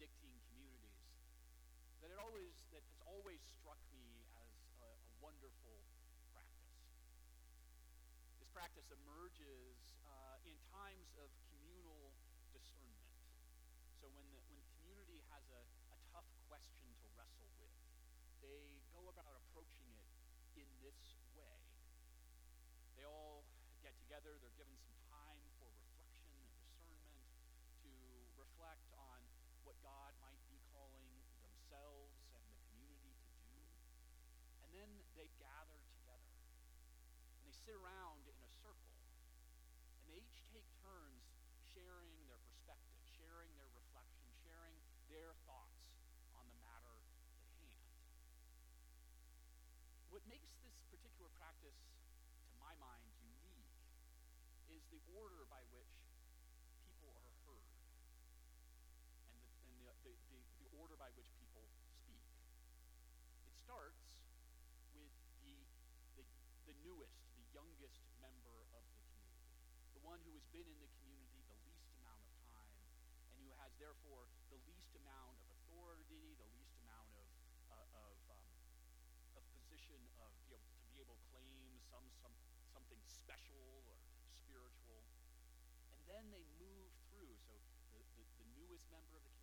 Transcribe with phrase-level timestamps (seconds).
[0.00, 1.12] Benedictine communities
[2.00, 4.48] that it always that has always struck me as
[4.80, 4.90] a, a
[5.20, 5.84] wonderful
[6.32, 6.80] practice.
[8.40, 9.76] This practice emerges
[10.08, 12.16] uh, in times of communal
[12.56, 13.12] discernment.
[14.00, 15.60] So when the, when community has a,
[15.92, 17.76] a tough question to wrestle with,
[18.40, 20.08] they go about approaching it
[20.56, 21.60] in this way.
[22.96, 23.44] They all
[23.84, 24.32] get together.
[24.40, 27.36] They're given some time for reflection and discernment
[27.84, 27.92] to
[28.40, 28.80] reflect
[37.64, 38.88] sit around in a circle
[40.00, 41.28] and they each take turns
[41.76, 44.80] sharing their perspective, sharing their reflection, sharing
[45.12, 45.84] their thoughts
[46.32, 47.04] on the matter
[47.60, 47.76] at hand.
[50.08, 53.68] What makes this particular practice, to my mind, unique
[54.72, 55.92] is the order by which
[56.88, 57.68] people are heard
[59.36, 61.28] and the, and the, the, the, the order by which
[67.60, 69.60] youngest member of the community,
[69.92, 72.76] the one who has been in the community the least amount of time,
[73.36, 77.28] and who has therefore the least amount of authority, the least amount of
[77.68, 78.48] uh, of um,
[79.36, 81.52] of position of be able, to be able to claim
[81.84, 82.32] some some
[82.72, 83.98] something special or
[84.40, 85.04] spiritual,
[85.92, 87.34] and then they move through.
[87.44, 87.60] So
[87.92, 89.39] the, the, the newest member of the community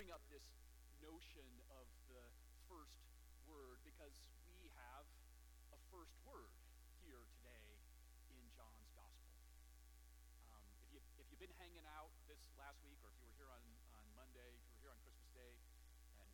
[0.00, 0.48] bring up this
[1.04, 1.44] notion
[1.76, 2.16] of the
[2.72, 3.04] first
[3.44, 4.16] word because
[4.48, 5.04] we have
[5.76, 6.56] a first word
[7.04, 7.76] here today
[8.32, 9.36] in John's gospel.
[10.48, 13.36] Um, if, you, if you've been hanging out this last week, or if you were
[13.36, 13.60] here on,
[13.92, 16.32] on Monday, if you were here on Christmas Day, and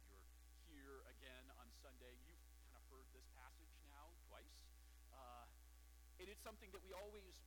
[0.71, 4.63] you're here again on Sunday, you've kind of heard this passage now twice.
[5.11, 5.43] Uh,
[6.23, 7.43] and it's something that we always